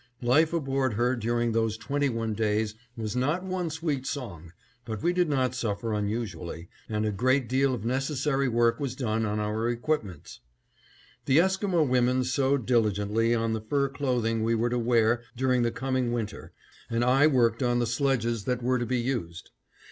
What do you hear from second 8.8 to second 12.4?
done on our equipments. The Esquimo women